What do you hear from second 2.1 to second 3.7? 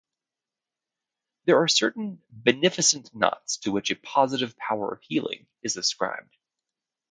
beneficent knots